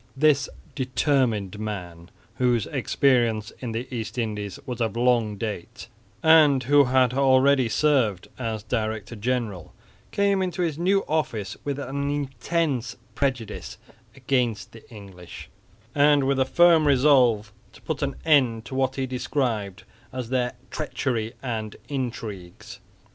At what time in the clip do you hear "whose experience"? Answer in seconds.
2.39-3.51